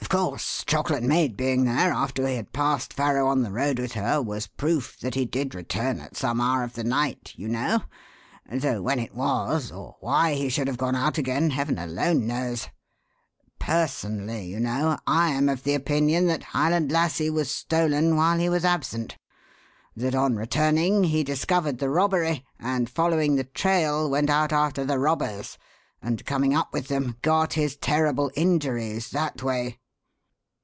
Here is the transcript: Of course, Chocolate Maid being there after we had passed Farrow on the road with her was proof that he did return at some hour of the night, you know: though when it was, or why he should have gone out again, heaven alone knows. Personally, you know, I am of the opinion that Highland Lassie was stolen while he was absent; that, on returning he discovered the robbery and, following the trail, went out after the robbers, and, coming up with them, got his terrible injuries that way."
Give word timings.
Of 0.00 0.12
course, 0.16 0.64
Chocolate 0.64 1.02
Maid 1.02 1.36
being 1.36 1.64
there 1.66 1.92
after 1.92 2.24
we 2.24 2.36
had 2.36 2.54
passed 2.54 2.94
Farrow 2.94 3.26
on 3.28 3.42
the 3.42 3.52
road 3.52 3.78
with 3.78 3.92
her 3.92 4.22
was 4.22 4.46
proof 4.46 4.98
that 5.00 5.14
he 5.14 5.26
did 5.26 5.54
return 5.54 6.00
at 6.00 6.16
some 6.16 6.40
hour 6.40 6.62
of 6.64 6.72
the 6.72 6.82
night, 6.84 7.34
you 7.36 7.46
know: 7.46 7.82
though 8.50 8.80
when 8.80 8.98
it 8.98 9.14
was, 9.14 9.70
or 9.70 9.96
why 10.00 10.32
he 10.32 10.48
should 10.48 10.66
have 10.66 10.78
gone 10.78 10.94
out 10.96 11.18
again, 11.18 11.50
heaven 11.50 11.76
alone 11.76 12.26
knows. 12.26 12.68
Personally, 13.58 14.46
you 14.46 14.58
know, 14.58 14.96
I 15.06 15.28
am 15.34 15.46
of 15.50 15.62
the 15.64 15.74
opinion 15.74 16.26
that 16.28 16.42
Highland 16.42 16.90
Lassie 16.90 17.28
was 17.28 17.50
stolen 17.50 18.16
while 18.16 18.38
he 18.38 18.48
was 18.48 18.64
absent; 18.64 19.18
that, 19.94 20.14
on 20.14 20.36
returning 20.36 21.04
he 21.04 21.22
discovered 21.22 21.76
the 21.80 21.90
robbery 21.90 22.46
and, 22.58 22.88
following 22.88 23.36
the 23.36 23.44
trail, 23.44 24.08
went 24.08 24.30
out 24.30 24.54
after 24.54 24.86
the 24.86 24.98
robbers, 24.98 25.58
and, 26.00 26.24
coming 26.24 26.54
up 26.54 26.72
with 26.72 26.88
them, 26.88 27.18
got 27.20 27.52
his 27.52 27.76
terrible 27.76 28.30
injuries 28.34 29.10
that 29.10 29.42
way." 29.42 29.78